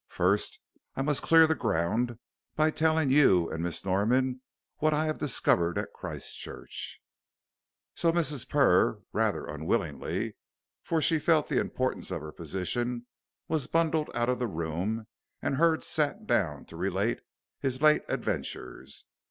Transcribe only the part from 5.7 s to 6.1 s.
at